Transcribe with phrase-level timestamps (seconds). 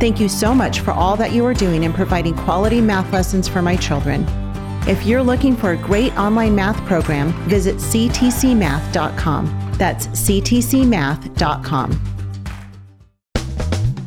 [0.00, 3.46] Thank you so much for all that you are doing in providing quality math lessons
[3.46, 4.24] for my children.
[4.88, 9.74] If you're looking for a great online math program, visit ctcmath.com.
[9.76, 12.00] That's ctcmath.com.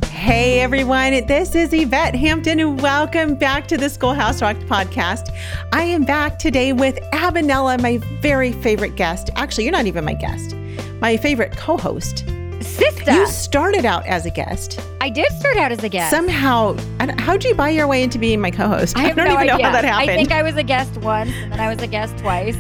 [0.08, 5.30] Hey everyone, this is Yvette Hampton, and welcome back to the Schoolhouse Rocked podcast.
[5.74, 9.30] I am back today with Abinella, my very favorite guest.
[9.36, 10.56] Actually, you're not even my guest,
[11.02, 12.26] my favorite co host.
[12.74, 13.12] Sister.
[13.12, 14.80] You started out as a guest.
[15.00, 16.12] I did start out as a guest.
[16.12, 16.76] Somehow,
[17.20, 18.98] how'd you buy your way into being my co host?
[18.98, 20.12] I have don't no even know how that happened.
[20.12, 22.58] I think I was a guest once, and then I was a guest twice.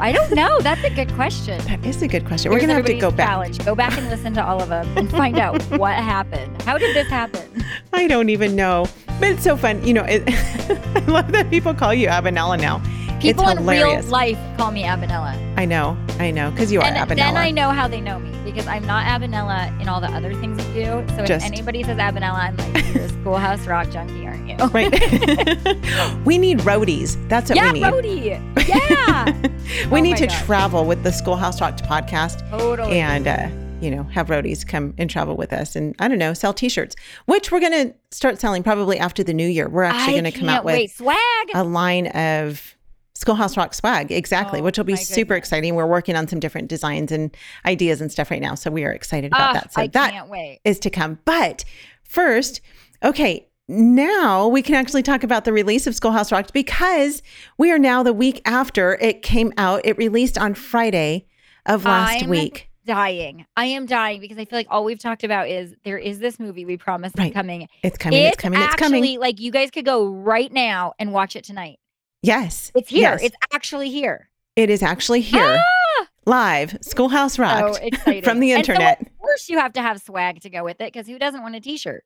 [0.00, 0.60] I don't know.
[0.60, 1.58] That's a good question.
[1.66, 2.50] that is a good question.
[2.50, 3.28] We're Here's to have to go back.
[3.28, 3.64] Challenge.
[3.64, 6.60] Go back and listen to all of them and find out what happened.
[6.62, 7.64] How did this happen?
[7.92, 8.86] I don't even know.
[9.20, 9.86] But it's so fun.
[9.86, 10.24] You know, it,
[10.96, 12.82] I love that people call you Abinella now.
[13.24, 15.34] People it's in real life call me Abinella.
[15.56, 17.16] I know, I know, because you are And Abinella.
[17.16, 20.34] then I know how they know me because I'm not Abinella in all the other
[20.34, 21.16] things I do.
[21.16, 24.56] So Just- if anybody says Abinella, I'm like, you're a schoolhouse rocked junkie, aren't you?
[24.66, 24.92] Right.
[26.26, 27.16] we need roadies.
[27.28, 27.84] That's what yeah, we need.
[27.84, 28.68] Rhodey.
[28.68, 29.88] Yeah.
[29.90, 30.42] we Oh need to gosh.
[30.44, 33.00] travel with the Schoolhouse Rocked podcast totally.
[33.00, 33.48] and, uh,
[33.80, 36.68] you know, have roadies come and travel with us and I don't know, sell t
[36.68, 36.94] shirts,
[37.24, 39.68] which we're going to start selling probably after the new year.
[39.68, 40.90] We're actually going to come out with wait.
[40.90, 41.16] swag.
[41.54, 42.76] a line of
[43.24, 45.38] Schoolhouse Rocked swag, exactly, Oh, which will be super goodness.
[45.38, 45.74] exciting.
[45.76, 48.54] We're working on some different designs and ideas and stuff right now.
[48.54, 49.72] So we are excited about that.
[49.72, 50.60] So I that can't wait.
[50.64, 51.18] is to come.
[51.24, 51.64] But
[52.02, 52.60] first,
[53.02, 57.22] okay, now we can actually talk about the release of Schoolhouse Rocked because
[57.56, 59.80] we are now the week after it came out.
[59.84, 61.26] It released on Friday
[61.64, 62.68] of last I'm week.
[62.84, 63.46] dying.
[63.56, 66.38] I am dying because I feel like all we've talked about is there is this
[66.38, 67.32] movie we promised is Right.
[67.32, 67.68] coming.
[67.82, 68.20] It's coming.
[68.20, 68.60] It's, coming.
[68.60, 69.18] It's actually coming.
[69.20, 71.78] like you guys could go right now and watch it tonight.
[72.24, 72.72] Yes.
[72.74, 73.00] It's here.
[73.12, 73.22] Yes.
[73.22, 74.28] It's actually here.
[74.56, 76.06] it is actually here Ah!
[76.26, 76.76] live.
[76.80, 79.00] Schoolhouse Rocked So from the And so internet.
[79.02, 81.54] of course, you have to have swag to go with it because who doesn't want
[81.54, 82.04] a T-shirt?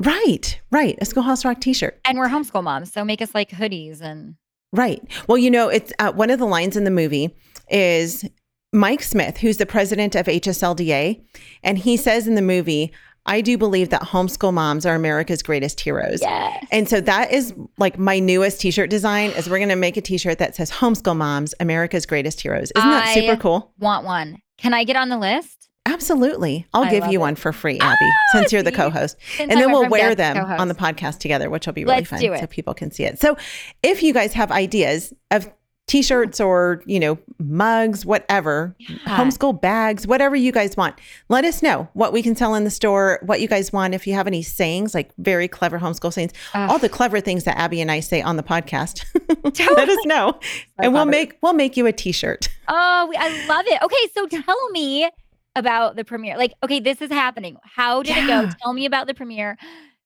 [0.00, 0.60] right.
[0.70, 0.98] Right.
[1.00, 1.98] A Schoolhouse Rocked t-shirt.
[2.04, 4.34] And we're homeschool moms, so make us like hoodies and
[4.72, 5.00] Right.
[5.28, 7.34] Well, you know, it's uh, one of the lines in the movie
[7.70, 8.28] is
[8.72, 11.22] Mike Smith, who's the president of HSLDA,
[11.62, 12.92] and he says in the movie,
[13.26, 16.66] "I do believe that homeschool moms are America's greatest heroes." yes.
[16.70, 20.00] And so that is like my newest t-shirt design is we're going to make a
[20.00, 22.72] t-shirt that says homeschool moms, America's greatest heroes.
[22.76, 23.72] Isn't that super cool?
[23.78, 24.38] Want one?
[24.58, 25.68] Can I get on the list?
[25.86, 26.66] Absolutely.
[26.72, 27.20] I'll I give you it.
[27.20, 29.18] one for free, Abby, ah, since you're the co-host.
[29.38, 30.60] And then we'll wear them co-host.
[30.60, 33.20] on the podcast together, which will be really Let's fun so people can see it.
[33.20, 33.36] So
[33.82, 35.52] if you guys have ideas of
[35.86, 38.74] t-shirts or, you know, mugs, whatever,
[39.06, 42.70] homeschool bags, whatever you guys want, let us know what we can sell in the
[42.70, 43.94] store, what you guys want.
[43.94, 46.70] If you have any sayings, like very clever homeschool sayings, Ugh.
[46.70, 49.04] all the clever things that Abby and I say on the podcast,
[49.76, 50.38] let us know.
[50.78, 51.10] and we'll clever.
[51.10, 52.48] make we'll make you a t-shirt.
[52.66, 53.82] Oh, I love it.
[53.82, 55.06] Okay, so tell me
[55.54, 56.38] about the premiere.
[56.38, 57.58] Like, okay, this is happening.
[57.62, 58.48] How did it go?
[58.62, 59.58] Tell me about the premiere.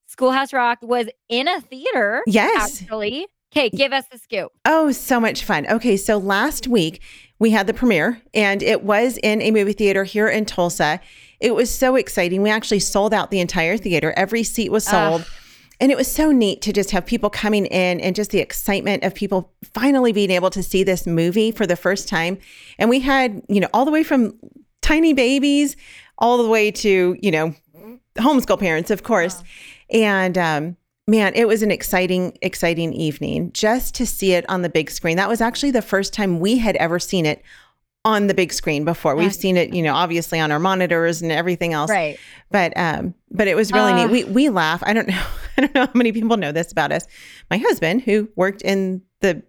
[0.06, 2.25] Schoolhouse Rocked was in a theater.
[2.27, 2.83] Yes.
[2.83, 3.28] Actually.
[3.53, 4.53] Okay, give us the scoop.
[4.64, 5.66] Oh, so much fun.
[5.69, 7.00] Okay, so last week
[7.38, 11.00] we had the premiere and it was in a movie theater here in Tulsa.
[11.41, 12.42] It was so exciting.
[12.42, 14.12] We actually sold out the entire theater.
[14.16, 15.26] Every seat was sold.
[15.81, 19.04] And it was so neat to just have people coming in and just the excitement
[19.04, 22.38] of people finally being able to see this movie for the first time.
[22.78, 24.36] And we had, you know, all the way from
[24.82, 25.76] tiny babies
[26.19, 27.54] all the way to, you know,
[28.16, 29.42] homeschool parents, of course.
[29.91, 30.76] And um,
[31.09, 35.17] man, it was an exciting, exciting evening just to see it on the big screen.
[35.17, 37.43] That was actually the first time we had ever seen it
[38.05, 39.17] on the big screen before.
[39.17, 41.91] We've seen it, you know, obviously on our monitors and everything else.
[41.91, 42.17] Right.
[42.51, 44.07] But um, but it was really Ah.
[44.07, 44.11] neat.
[44.11, 44.83] We we laugh.
[44.87, 45.23] I don't know.
[45.57, 47.07] I don't know how many people know this about us.
[47.51, 49.43] My husband, who worked in the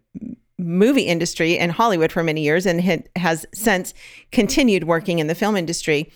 [0.57, 3.93] movie industry in Hollywood for many years and had, has since
[4.31, 6.11] continued working in the film industry,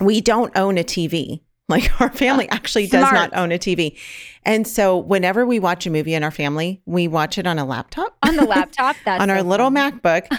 [0.00, 1.40] we don't own a TV.
[1.68, 3.98] Like our family actually does not own a TV.
[4.44, 7.64] And so whenever we watch a movie in our family, we watch it on a
[7.64, 8.94] laptop On the laptop.
[9.04, 10.00] That's on our so little fun.
[10.00, 10.38] MacBook,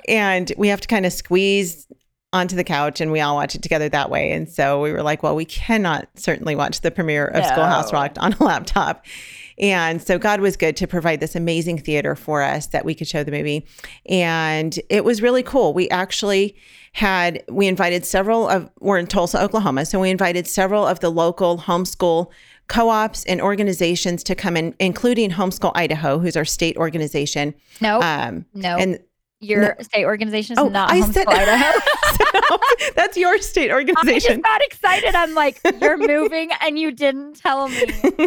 [0.08, 1.86] and we have to kind of squeeze
[2.32, 4.32] onto the couch, and we all watch it together that way.
[4.32, 7.98] And so we were like, well, we cannot certainly watch the premiere of Schoolhouse No.
[7.98, 9.04] Rocked on a laptop.
[9.58, 13.06] And so God was good to provide this amazing theater for us that we could
[13.08, 13.66] show the movie.
[14.06, 15.72] And it was really cool.
[15.74, 16.56] We actually
[16.92, 19.86] had, we invited several of, we're in Tulsa, Oklahoma.
[19.86, 22.30] So we invited several of the local homeschool
[22.68, 27.54] co-ops and organizations to come in, including Homeschool Idaho, who's our state organization.
[27.80, 28.76] No, Um, no.
[28.76, 28.98] and
[29.42, 31.78] your state organization is Oh, not I Homeschool said- Idaho.
[32.96, 34.30] that's your state organization.
[34.30, 35.14] I just got excited.
[35.14, 37.82] I'm like, you're moving and you didn't tell me.
[37.82, 38.24] Uh,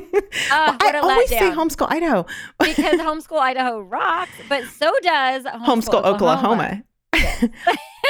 [0.52, 1.40] I what a always say.
[1.40, 2.26] Homeschool Idaho,
[2.60, 6.84] because homeschool Idaho rocks, but so does homeschool, Homeschool Oklahoma.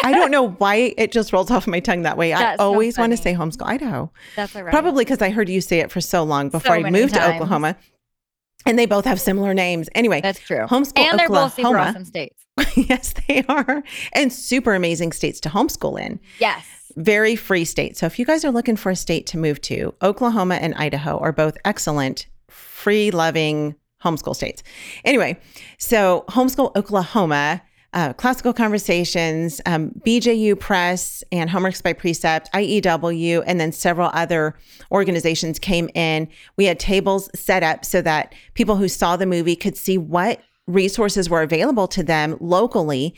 [0.04, 2.34] I don't know why it just rolls off my tongue that way.
[2.34, 3.34] I That's so always want to say.
[3.34, 4.12] Homeschool Idaho.
[4.36, 4.72] That's all right.
[4.72, 7.36] Probably because I heard you say it for so long before I many moved to.
[7.36, 7.78] Oklahoma.
[8.66, 9.90] And they both have similar names.
[9.94, 10.66] Anyway, That's true.
[10.66, 12.45] Homeschool and they're both super awesome states.
[12.76, 13.84] yes, they are.
[14.14, 16.20] And super amazing states to homeschool in.
[16.40, 16.66] Yes.
[16.96, 17.98] Very free state.
[17.98, 21.18] So if you guys are looking for a state to move to, Oklahoma and Idaho
[21.20, 24.64] are both excellent, free loving homeschool states.
[25.04, 25.38] Anyway,
[25.78, 27.62] so Homeschool Oklahoma,
[27.94, 34.56] uh, Classical Conversations, um, BJU Press, and Homeworks by Precept, IEW, and then several other
[34.92, 36.28] organizations came in.
[36.56, 40.40] We had tables set up so that people who saw the movie could see what
[40.68, 43.16] resources were available to them locally.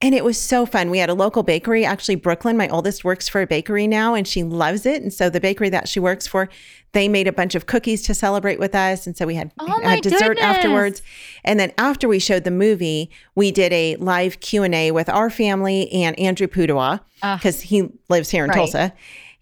[0.00, 0.90] And it was so fun.
[0.90, 1.84] We had a local bakery.
[1.84, 5.00] Actually, Brooklyn, my oldest, works for a bakery now and she loves it.
[5.02, 6.48] And so the bakery that she works for,
[6.92, 9.06] they made a bunch of cookies to celebrate with us.
[9.06, 10.44] And so we had, Oh had dessert goodness.
[10.44, 11.02] afterwards.
[11.44, 15.90] And then after we showed the movie, we did a live Q&A with our family
[15.92, 17.36] and Andrew Pudewa Ah.
[17.36, 18.56] because he lives here in Right.
[18.56, 18.92] Tulsa.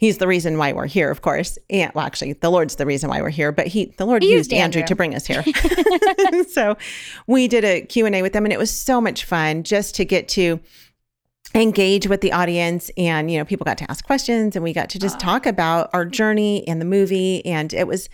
[0.02, 1.60] He's the reason why we're here, of course.
[1.70, 4.32] And well, actually, the Lord's the reason why we're here, but he the Lord He
[4.32, 4.88] used used Andrew Andrew.
[4.88, 5.44] to bring us here.
[6.50, 6.76] so
[7.28, 10.26] we did a Q&A with them and it was so much fun just to get
[10.30, 10.58] to
[11.54, 14.90] engage with the audience and you know people got to ask questions and we got
[14.90, 18.08] to just talk about our journey and the movie and it was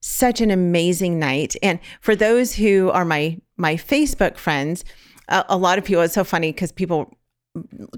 [0.00, 4.84] such an amazing night and for those who are my my facebook friends
[5.28, 7.12] a, a lot of people it's so funny because people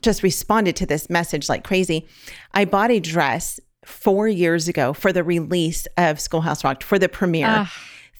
[0.00, 2.06] just responded to this message like crazy.
[2.52, 7.08] I bought a dress four years ago for the release of schoolhouse rocked for the
[7.08, 7.68] premiere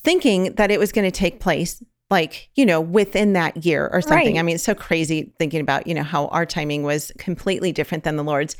[0.03, 4.01] thinking that it was going to take place like you know within that year or
[4.01, 4.35] something.
[4.35, 4.39] Right.
[4.39, 8.05] i mean it's so crazy thinking about you know how our timing was completely different
[8.05, 8.57] than the lord's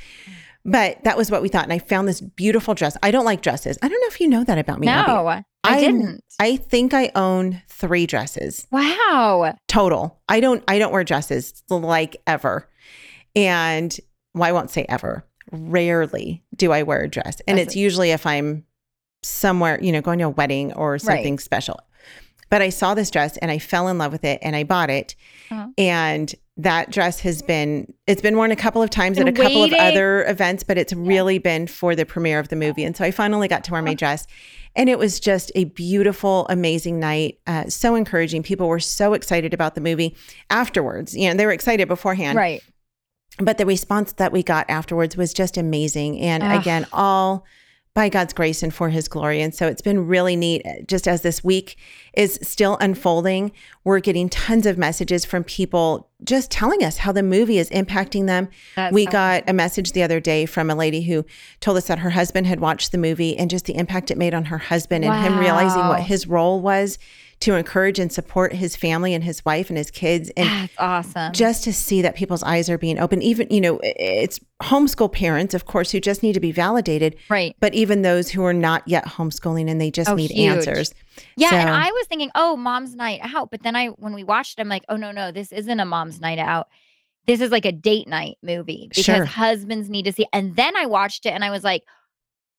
[0.71, 2.97] but that was what we thought and i found this beautiful dress.
[3.03, 3.79] I don't like dresses.
[3.83, 5.11] I don't know if you know that about me Abby.
[5.13, 6.23] no, I, I- didn't.
[6.41, 8.67] i think i own three dresses.
[8.71, 9.55] Wow.
[9.69, 10.21] total.
[10.29, 12.69] I don't i don't wear dresses like ever.
[13.37, 13.97] And
[14.35, 15.25] well i won't say ever.
[15.51, 17.41] Rarely do i wear a dress.
[17.47, 18.65] And That's it's usually if i'm
[19.23, 21.81] somewhere you know going to a wedding or something special.
[22.51, 24.91] But i saw this dress and i fell in love with it and i bought
[24.91, 25.15] it.
[25.51, 25.69] Uh-huh.
[25.79, 29.63] and that dress has been it's been worn a couple of times at a couple
[29.63, 32.83] of other events but it's really been for the premiere of the movie.
[32.85, 34.27] And so i finally got to wear my dress
[34.75, 37.39] and it was just a beautiful amazing night.
[37.47, 38.43] Uh, so encouraging.
[38.43, 40.17] People were so excited about the movie
[40.51, 41.17] afterwards.
[41.17, 42.37] You know they were excited beforehand.
[42.37, 42.63] Right.
[43.39, 46.21] but the response that we got afterwards was just amazing.
[46.21, 46.61] And Ugh.
[46.61, 47.45] again all
[47.99, 49.41] by God's grace and for his glory.
[49.41, 51.77] And so it's been really neat uh, just as this week
[52.15, 53.51] is still unfolding
[53.89, 58.27] we're getting tons of messages from people just telling us how the movie is impacting
[58.27, 58.49] them.
[58.77, 61.25] That's we got a message the other day from a lady who
[61.61, 64.35] told us that her husband had watched the movie and just the impact it made
[64.35, 66.99] on her husband and him realizing what his role was
[67.41, 71.33] to encourage and support his family and his wife and his kids and That's awesome.
[71.33, 75.55] just to see that people's eyes are being open even you know it's homeschool parents
[75.55, 77.55] of course who just need to be validated right.
[77.61, 80.57] but even those who are not yet homeschooling and they just Oh, need huge.
[80.57, 80.93] answers
[81.37, 83.51] Yeah, and I was thinking, oh, mom's night out.
[83.51, 85.85] But then I, when we watched, it, I'm like, oh no, no, this isn't a
[85.85, 86.69] mom's night out.
[87.27, 89.25] This is like a date night movie because Sure.
[89.25, 90.27] husbands need to see.
[90.33, 91.83] And then I watched it, and I was like,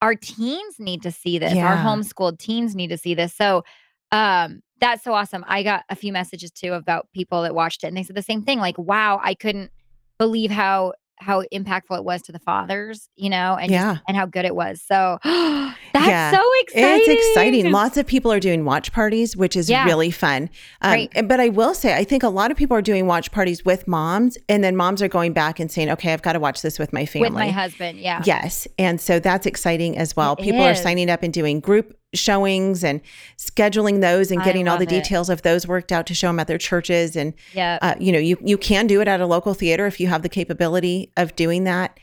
[0.01, 1.51] our teens need to see this.
[1.51, 1.83] Our Yeah.
[1.85, 3.33] homeschooled teens need to see this.
[3.33, 3.63] So,
[4.11, 5.43] um, that's so awesome.
[5.47, 8.21] I got a few messages too about people that watched it, and they said the
[8.21, 8.59] same thing.
[8.59, 9.71] Like, wow, I couldn't
[10.17, 13.97] believe how how impactful it was to the fathers, you know, and just- Yeah.
[14.07, 14.81] and how good it was.
[14.81, 16.31] So that's Yeah.
[16.31, 17.01] so exciting.
[17.01, 17.71] It's exciting.
[17.73, 19.83] Lots of people are doing watch parties, which is Yeah.
[19.83, 20.49] really fun.
[20.81, 21.11] Um, Right.
[21.27, 23.85] But I will say, I think a lot of people are doing watch parties with
[23.85, 26.79] moms, and then moms are going back and saying, "Okay, I've got to watch this
[26.79, 27.99] with my family." with my husband.
[27.99, 28.21] Yeah.
[28.23, 28.65] Yes.
[28.77, 30.37] And so that's exciting as well.
[30.39, 33.01] It People are signing up and doing group showings and
[33.37, 34.89] scheduling those and getting all the it.
[34.89, 37.15] details of those worked out to show them at their churches.
[37.15, 37.77] And, Yeah.
[37.81, 40.21] uh, you know, you, you can do it at a local theater if you have
[40.23, 41.99] the capability of doing that.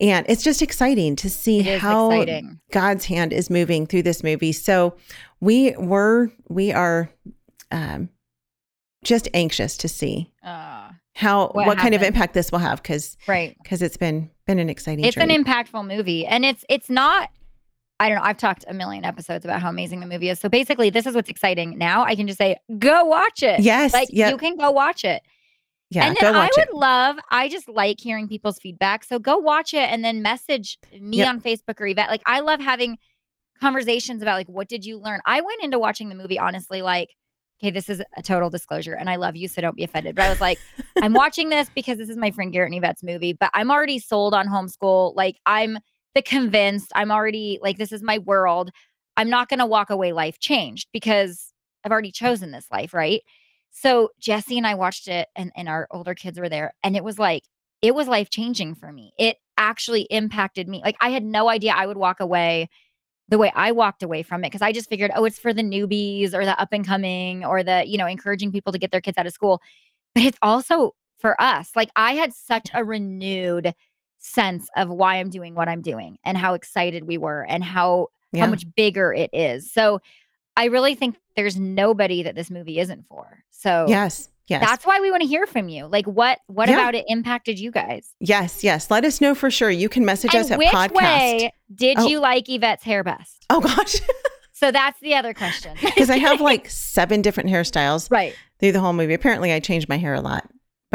[0.00, 2.58] And it's just exciting to see how exciting.
[2.72, 4.52] God's hand is moving through this movie.
[4.52, 4.96] So
[5.40, 7.10] we were, we are
[7.70, 8.08] um,
[9.04, 13.16] just anxious to see Uh, how, What what, kind of impact this will have because
[13.28, 13.56] right.
[13.62, 15.34] because it's been been an exciting It's journey.
[15.36, 16.26] an impactful movie.
[16.26, 17.30] And it's it's not
[18.00, 18.24] I don't know.
[18.24, 20.40] I've talked a million episodes about how amazing the movie is.
[20.40, 22.04] So basically, this is what's exciting now.
[22.04, 23.60] I can just say, go watch it.
[23.60, 24.30] Yes, Like yep.
[24.32, 25.22] you can go watch it.
[25.90, 26.74] yeah, and then I would it.
[26.74, 29.04] love, I just like hearing people's feedback.
[29.04, 31.28] So go watch it and then message me Yep.
[31.28, 32.08] on Facebook or Yvette.
[32.10, 32.98] Like I love having
[33.60, 35.20] conversations about like what did you learn?
[35.26, 37.10] I went into watching the movie honestly like
[37.62, 40.16] okay, this is a total disclosure and I love you, so don't be offended.
[40.16, 40.58] But I was like,
[41.00, 44.00] I'm watching this because this is my friend Garritt and Yvette's movie, but I'm already
[44.00, 45.14] sold on homeschool.
[45.14, 45.78] Like I'm
[46.14, 48.70] the convinced, I'm already like, this is my world.
[49.16, 51.52] I'm not going to walk away life changed because
[51.84, 53.22] I've already chosen this life, right?
[53.70, 57.04] So Jesse and I watched it and, and our older kids were there and it
[57.04, 57.42] was like,
[57.82, 59.12] it was life changing for me.
[59.18, 60.80] It actually impacted me.
[60.84, 62.68] Like I had no idea I would walk away
[63.28, 65.62] the way I walked away from it because I just figured, oh, it's for the
[65.62, 69.00] newbies or the up and coming or the, you know, encouraging people to get their
[69.00, 69.60] kids out of school.
[70.14, 71.70] But it's also for us.
[71.74, 73.74] Like I had such a renewed
[74.24, 78.08] sense of why I'm doing what I'm doing and how excited we were and how
[78.32, 78.44] yeah.
[78.44, 79.70] how much bigger it is.
[79.70, 80.00] So
[80.56, 83.44] I really think there's nobody that this movie isn't for.
[83.50, 84.30] So Yes.
[84.46, 84.62] Yes.
[84.62, 85.86] That's why we want to hear from you.
[85.86, 86.74] Like what what yeah.
[86.74, 88.14] about it impacted you guys?
[88.20, 88.90] Yes, yes.
[88.90, 89.70] Let us know for sure.
[89.70, 90.94] You can message and us at which podcast.
[90.94, 92.06] Way did oh.
[92.06, 93.46] you like Yvette's hair best?
[93.50, 93.96] Oh gosh.
[94.52, 95.76] so that's the other question.
[95.82, 99.14] Because I have like seven different hairstyles right through the whole movie.
[99.14, 100.48] Apparently I changed my hair a lot.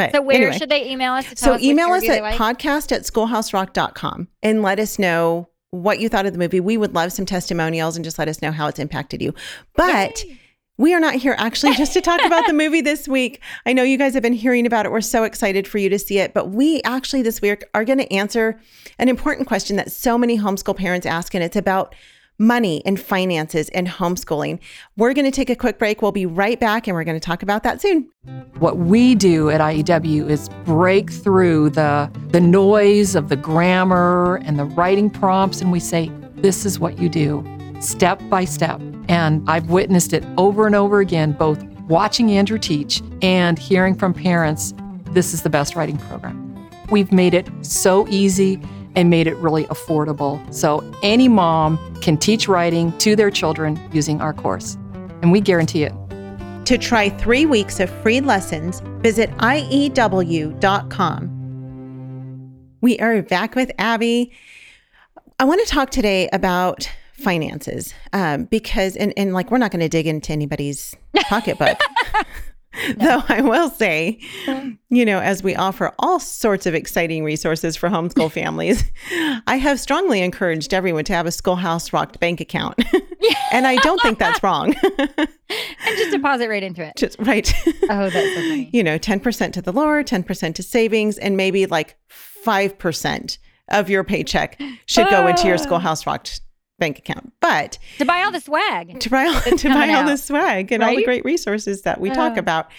[0.08, 0.58] But so where anyway.
[0.58, 1.26] should they email us?
[1.36, 2.36] so us email us at like?
[2.36, 6.60] podcast at schoolhouserocked.com and let us know what you thought of the movie.
[6.60, 9.34] We would love some testimonials and just let us know how it's impacted you.
[9.76, 10.40] But Yay
[10.80, 13.42] we are not here actually just to talk about the movie this week.
[13.66, 14.94] I know you guys have been hearing about it.
[14.94, 16.34] We're so excited for you to see it.
[16.34, 18.58] But we actually this week are going to answer
[18.98, 21.96] an important question that so many homeschool parents ask, and it's about
[22.40, 24.60] money and finances and homeschooling.
[24.98, 26.02] We're going to take a quick break.
[26.02, 28.10] We'll be right back and we're going to talk about that soon.
[28.58, 34.58] What we do at IEW is break through the the noise of the grammar and
[34.58, 37.46] the writing prompts and we say this is what you do
[37.82, 38.82] step by step.
[39.08, 44.14] And I've witnessed it over and over again, both watching Andrew teach and hearing from
[44.14, 44.74] parents
[45.12, 46.46] this is the best writing program.
[46.92, 48.62] We've made it so easy
[48.96, 50.42] and made it really affordable.
[50.54, 54.76] So any mom can teach writing to their children using our course,
[55.22, 55.94] and we guarantee it.
[56.66, 60.60] To try three weeks of free lessons, visit IEW.com.
[62.82, 64.32] We are back with Abby.
[65.40, 69.82] I want to talk today about finances um, because and, and like we're not going
[69.82, 70.96] to dig into anybody's
[71.28, 71.78] pocketbook
[72.98, 74.20] though i will say
[74.90, 78.84] you know as we offer all sorts of exciting resources for homeschool families
[79.48, 82.80] i have strongly encouraged everyone to have a schoolhouse rocked bank account.
[83.52, 84.76] And i don't think that's wrong.
[85.10, 86.94] And just deposit right into it.
[86.96, 87.52] Just right.
[87.90, 88.70] Oh that's so funny.
[88.72, 91.98] You know 10% to the lord 10% to savings and maybe like
[92.46, 93.38] 5%
[93.70, 96.42] of your paycheck should go into your schoolhouse rocked
[96.80, 97.34] bank account.
[97.40, 100.82] But to buy all the swag, to buy all, to buy all the swag and
[100.82, 100.90] right?
[100.90, 102.16] all the great resources that we uh.
[102.16, 102.70] talk about.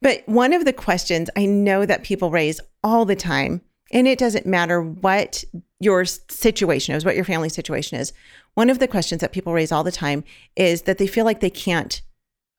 [0.00, 4.18] But one of the questions I know that people raise all the time, and it
[4.18, 5.44] doesn't matter what
[5.78, 8.12] your situation is, what your family situation is.
[8.54, 10.24] One of the questions that people raise all the time
[10.56, 12.02] is that they feel like they can't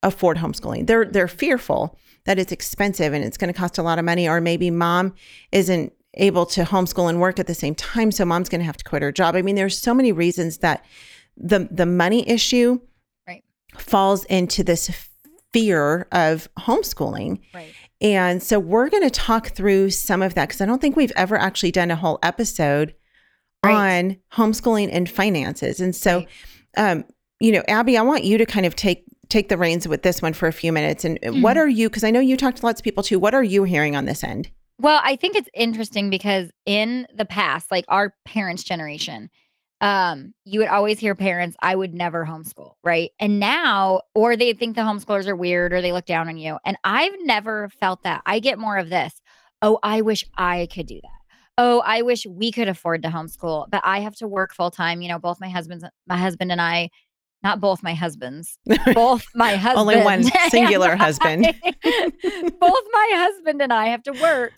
[0.02, 0.88] afford homeschooling.
[0.88, 4.28] They're they're fearful that it's expensive and it's going to cost a lot of money,
[4.28, 5.14] or maybe mom
[5.52, 8.78] isn't able to homeschool and work at the same time so mom's going to have
[8.78, 10.86] to quit her job i mean there's so many reasons that
[11.38, 12.80] the the money issue
[13.28, 13.44] right.
[13.76, 15.10] falls into this
[15.52, 17.74] fear of homeschooling right.
[18.02, 21.14] and so we're going to talk through some of that because i don't think we've
[21.16, 22.94] ever actually done a whole episode
[23.64, 24.02] right.
[24.02, 26.26] on homeschooling and finances and so
[26.78, 27.04] um,
[27.40, 30.22] you know abby i want you to kind of take take the reins with this
[30.22, 31.42] one for a few minutes and mm-hmm.
[31.42, 33.44] what are you because i know you talked to lots of people too what are
[33.44, 37.86] you hearing on this end well, I think it's interesting because in the past, like
[37.88, 39.30] our parents' generation,
[39.82, 43.12] um, you would always hear parents, I would never homeschool, right?
[43.20, 46.58] And now, or they think the homeschoolers are weird or they look down on you.
[46.66, 48.22] And I've never felt that.
[48.26, 49.22] I get more of this.
[49.62, 51.10] Oh, I wish I could do that.
[51.58, 55.02] Oh, I wish we could afford to homeschool, but I have to work full time.
[55.02, 56.90] You know, both my husband's my husband and I
[57.44, 58.58] not both my husbands,
[58.94, 59.80] both my husband.
[59.80, 61.44] Only one singular husband.
[61.44, 64.54] both my husband and I have to work.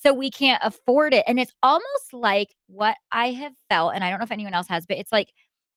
[0.00, 1.24] So we can't afford it.
[1.28, 4.66] And it's almost like what I have felt, and I don't know if anyone else
[4.68, 5.28] has, but it's like,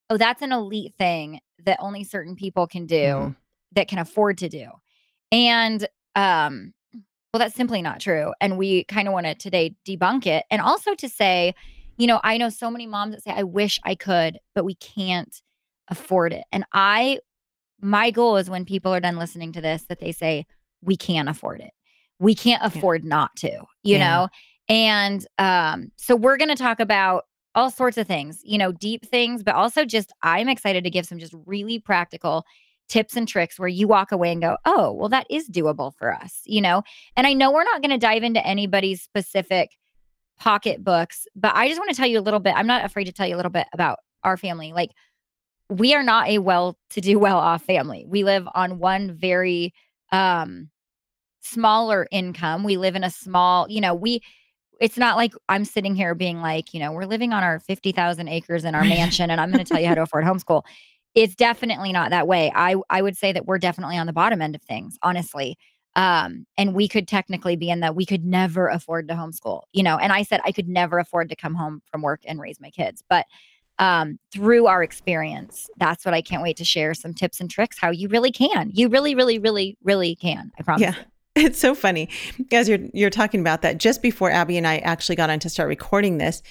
[0.09, 3.31] oh, that's an elite thing that only certain people can do mm-hmm.
[3.73, 4.69] that can afford to do.
[5.31, 6.73] And um,
[7.33, 8.33] well, that's simply not true.
[8.39, 10.45] And we kind of want to today debunk it.
[10.49, 11.53] And also to say,
[11.97, 14.75] you know, I know so many moms that say, I wish I could, but we
[14.75, 15.41] can't
[15.87, 16.43] afford it.
[16.51, 17.19] And I,
[17.81, 20.45] my goal is when people are done listening to this, that they say,
[20.81, 21.71] we can't afford it.
[22.19, 23.09] We can't afford yeah.
[23.09, 23.51] not to,
[23.83, 23.99] you yeah.
[23.99, 24.27] know?
[24.69, 29.05] And um, so we're going to talk about all sorts of things, you know, deep
[29.05, 32.45] things, but also just I'm excited to give some just really practical
[32.87, 36.13] tips and tricks where you walk away and go, oh, well, that is doable for
[36.13, 36.83] us, you know?
[37.15, 39.71] And I know we're not going to dive into anybody's specific
[40.37, 42.53] pocketbooks, but I just want to tell you a little bit.
[42.55, 44.73] I'm not afraid to tell you a little bit about our family.
[44.73, 44.91] Like,
[45.69, 48.05] we are not a well to do, well off family.
[48.07, 49.73] We live on one very
[50.11, 50.69] um,
[51.41, 52.63] smaller income.
[52.63, 54.21] We live in a small, you know, we,
[54.79, 58.27] it's not like I'm sitting here being like, you know, we're living on our 50,000
[58.27, 60.63] acres in our mansion and I'm going to tell you how to afford homeschool.
[61.15, 62.51] It's definitely not that way.
[62.53, 65.57] I I would say that we're definitely on the bottom end of things, honestly.
[65.95, 69.81] Um, and we could technically be in that we could never afford to homeschool, you
[69.81, 69.97] know.
[69.97, 72.69] And I said I could never afford to come home from work and raise my
[72.69, 73.01] kids.
[73.09, 73.25] But
[73.79, 77.77] um, through our experience, that's what I can't wait to share some tips and tricks
[77.79, 78.71] how you really can.
[78.73, 80.51] You really, really, really, really can.
[80.59, 80.81] I promise.
[80.81, 80.95] Yeah.
[80.95, 81.03] You.
[81.37, 82.07] It's so funny
[82.53, 83.77] as you're you're talking about that.
[83.77, 86.41] Just before Abby and I actually got on to start recording this,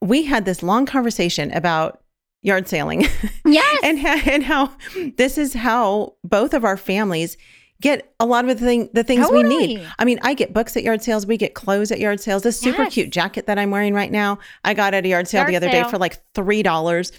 [0.00, 2.00] we had this long conversation about
[2.42, 3.06] yard sailing.
[3.44, 3.80] Yes.
[3.82, 4.70] and and how
[5.16, 7.36] this is how both of our families
[7.82, 9.86] get a lot of the thing the things we need.
[9.98, 12.42] I mean, I get books at yard sales, we get clothes at yard sales.
[12.42, 12.94] This super Yes.
[12.94, 15.56] cute jacket that I'm wearing right now, I got at a yard sale Yard the
[15.56, 17.12] other day for like three dollars.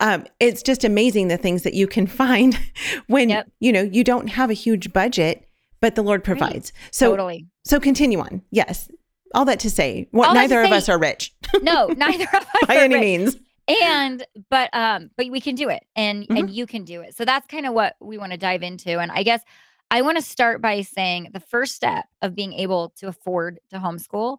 [0.00, 2.58] Um, it's just amazing the things that you can find
[3.06, 3.50] when Yep.
[3.60, 5.48] you know you don't have a huge budget,
[5.80, 6.72] but the Lord provides.
[6.90, 7.46] So totally.
[7.64, 8.42] so continue on.
[8.50, 8.90] Yes.
[9.34, 12.46] All that to say, what neither of say- us are rich No, neither of us
[12.66, 13.00] by are any rich.
[13.02, 13.36] means.
[13.82, 16.36] and but um but we can do it and Mm-hmm.
[16.38, 18.98] and you can do it so that's kind of what we want to dive into
[18.98, 19.42] and i guess
[19.90, 23.78] i want to start by saying the first step of being able to afford to
[23.78, 24.38] homeschool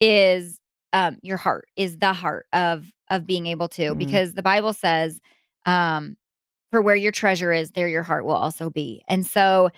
[0.00, 0.58] is
[0.92, 3.98] um your heart is the heart of of being able to Mhm.
[3.98, 5.20] because the bible says
[5.66, 6.16] um
[6.70, 9.02] for where your treasure is there your heart will also be.
[9.08, 9.70] And so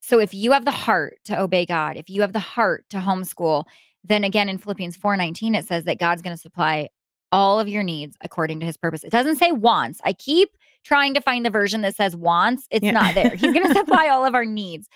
[0.00, 2.96] so if you have the heart to obey god if you have the heart to
[2.98, 3.64] homeschool
[4.04, 6.88] then again in philippians 4.19 it says that god's going to supply
[7.30, 9.04] all of your needs according to his purpose.
[9.04, 10.00] It doesn't say wants.
[10.02, 10.56] I keep
[10.88, 12.92] trying to find the version that says wants it's Yeah.
[12.92, 13.34] not there.
[13.34, 14.88] He's going to supply all of our needs.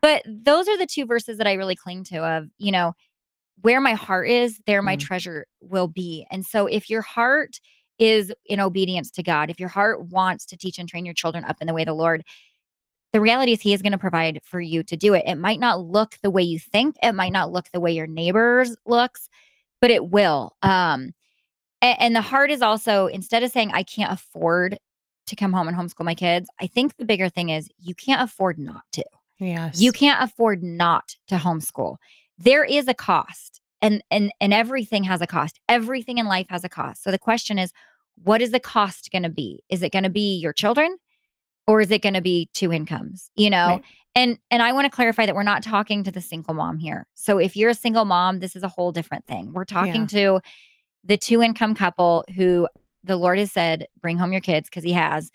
[0.00, 2.94] But those are the two verses that i really cling to of you know
[3.62, 5.00] where my heart is there my Mhm.
[5.00, 6.26] treasure will be.
[6.30, 7.60] And so if your heart
[7.98, 11.44] is in obedience to god if your heart wants to teach and train your children
[11.44, 12.22] up in the way of the lord
[13.12, 15.22] the reality is he is going to provide for you to do it.
[15.26, 18.06] It might not look the way you think it might not look the way your
[18.06, 19.28] neighbors looks
[19.80, 20.54] but it will.
[20.62, 21.12] Um
[21.82, 24.78] and, the heart is also instead of saying i can't afford
[25.26, 28.22] to come home and homeschool my kids i think the bigger thing is you can't
[28.22, 29.04] afford not to.
[29.38, 29.80] Yes.
[29.80, 31.96] you can't afford not to homeschool.
[32.38, 35.60] There is a cost and and and everything has a cost.
[35.68, 37.02] Everything in life has a cost.
[37.02, 37.72] So the question is
[38.22, 39.62] what is the cost going to be?
[39.68, 40.96] Is it going to be your children
[41.66, 43.66] or is it going to be two incomes you know?
[43.66, 43.84] Right.
[44.14, 47.06] and and i want to clarify that we're not talking to the single mom here.
[47.14, 49.52] So if you're a single mom this is a whole different thing.
[49.52, 50.40] We're talking to
[51.04, 52.68] the two income couple who
[53.06, 55.30] the lord has said bring home your kids because he has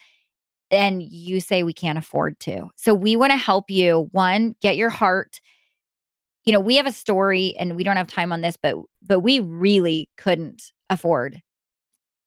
[0.69, 2.69] and you say we can't afford to.
[2.77, 5.41] So we want to help you one get your heart
[6.45, 9.19] you know we have a story and we don't have time on this but but
[9.19, 11.41] we really couldn't afford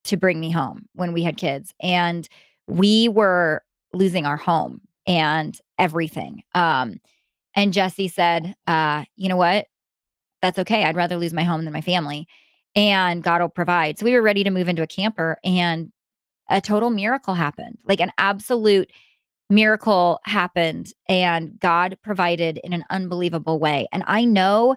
[0.04, 2.28] to bring me home when we had kids and
[2.66, 7.00] we were losing our home and everything um
[7.56, 9.66] and jesse said uh you know what?
[10.42, 12.26] That's okay i'd rather lose my home than my family
[12.76, 13.98] and god will provide.
[13.98, 15.92] So we were ready to move into a camper and
[16.50, 18.90] a total miracle happened like an absolute
[19.50, 23.86] miracle happened and god provided in an unbelievable way.
[23.92, 24.76] And i know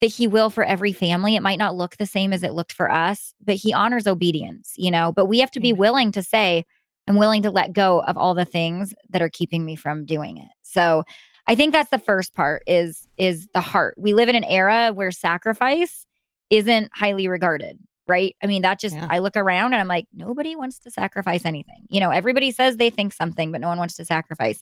[0.00, 1.36] that he will for every family.
[1.36, 4.74] It might not look the same as it looked for us but he honors obedience
[4.76, 5.12] you know?
[5.12, 6.64] But we have to be willing to say
[7.08, 10.36] i'm willing to let go of all the things that are keeping me from doing
[10.36, 10.48] it.
[10.62, 11.04] So
[11.46, 13.94] i think that's the first part is is the heart.
[13.98, 16.06] We live in an era where sacrifice
[16.50, 18.34] isn't highly regarded right?
[18.42, 19.06] I mean that just Yeah.
[19.08, 21.86] i look around and i'm like nobody wants to sacrifice anything.
[21.88, 24.60] You know everybody says they think something but no one wants to sacrifice.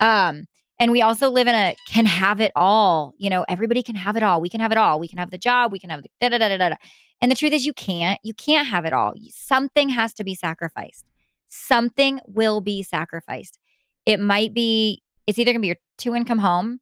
[0.00, 0.46] Um
[0.80, 4.16] and we also live in a can have it all you know everybody can have
[4.16, 4.40] it all.
[4.40, 4.98] We can have it all.
[4.98, 5.70] We can have the job.
[5.70, 6.76] We can have the da da da da da
[7.20, 9.12] and the truth is you can't you can't have it all.
[9.30, 11.04] Something has to be sacrificed.
[11.50, 13.58] Something will be sacrificed.
[14.06, 16.80] It might be it's either going to be your two income home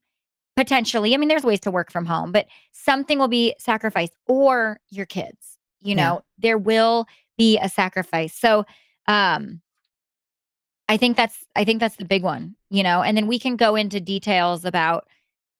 [0.57, 4.79] potentially i mean there's ways to work from home but something will be sacrificed or
[4.91, 6.09] your kids you Yeah.
[6.09, 7.07] know there will
[7.39, 8.33] be a sacrifice.
[8.35, 8.65] So
[9.09, 9.61] um
[10.89, 13.57] i think that's i think that's the big one you know and then we can
[13.57, 15.07] go into details about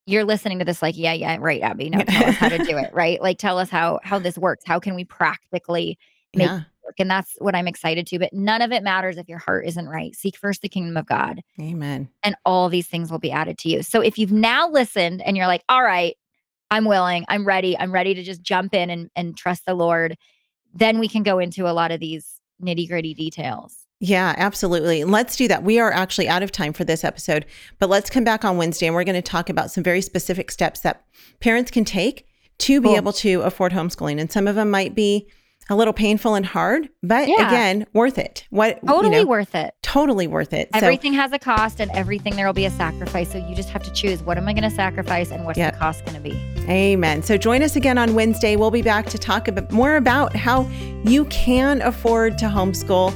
[0.07, 2.77] you're listening to this like yeah yeah right abby no tell us how to do
[2.79, 3.21] it right?
[3.21, 4.65] Like tell us how how this works.
[4.67, 5.99] How can we practically
[6.45, 6.61] yeah.
[6.85, 9.67] work and that's what i'm excited to but none of it matters if your heart
[9.67, 12.09] isn't right seek first the kingdom of god Amen.
[12.23, 13.83] and all these things will be added to you.
[13.83, 16.17] So if you've now listened and you're like, all right,
[16.71, 20.17] I'm willing, I'm ready, I'm ready to just jump in and, and trust the Lord,
[20.75, 23.87] then we can go into a lot of these nitty gritty details.
[24.01, 25.05] Yeah, absolutely.
[25.05, 25.63] Let's do that.
[25.63, 27.47] We are actually out of time for this episode,
[27.79, 30.51] but let's come back on Wednesday and we're going to talk about some very specific
[30.51, 31.05] steps that
[31.41, 32.27] parents can take
[32.59, 32.97] to be Cool.
[32.97, 34.21] able to afford homeschooling.
[34.21, 35.29] And some of them might be
[35.69, 37.49] a little painful and hard, but Yeah.
[37.49, 38.45] again, worth it.
[38.51, 39.75] What Totally you know, worth it.
[39.83, 40.69] totally worth it.
[40.73, 43.33] So Everything has a cost and everything there will be a sacrifice.
[43.33, 45.73] So you just have to choose what am I going to sacrifice and what's Yep.
[45.75, 46.41] the cost going to be.
[46.69, 47.21] Amen.
[47.23, 48.55] So join us again on Wednesday.
[48.55, 50.69] We'll be back to talk a bit more about how
[51.05, 53.13] you can afford to homeschool.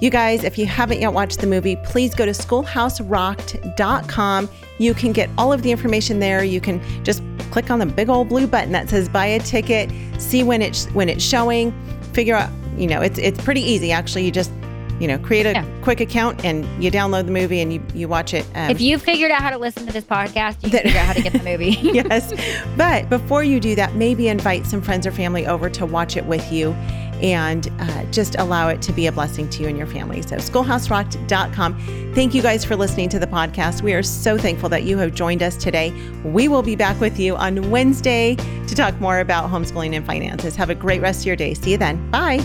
[0.00, 4.48] You guys, if you haven't yet watched the movie, please go to schoolhouserocked.com.
[4.78, 6.44] You can get all of the information there.
[6.44, 9.90] You can just click on the big old blue button that says buy a ticket,
[10.18, 11.72] see when it's when it's showing,
[12.12, 14.24] figure out, you know, it's it's pretty easy actually.
[14.24, 14.52] You just,
[15.00, 15.64] you know, create a Yeah.
[15.82, 18.44] quick account and you download the movie and you you watch it.
[18.54, 21.06] Um, if you figured out how to listen to this podcast, you That- figure out
[21.06, 21.78] how to get the movie.
[21.82, 22.32] yes.
[22.76, 26.24] But before you do that, maybe invite some friends or family over to watch it
[26.26, 26.74] with you
[27.22, 30.22] and uh, just allow it to be a blessing to you and your family.
[30.22, 32.14] So, schoolhouserocked.com.
[32.14, 33.82] Thank you guys for listening to the podcast.
[33.82, 35.92] We are so thankful that you have joined us today.
[36.24, 40.56] We will be back with you on Wednesday to talk more about homeschooling and finances.
[40.56, 41.54] Have a great rest of your day.
[41.54, 42.10] See you then.
[42.10, 42.44] Bye.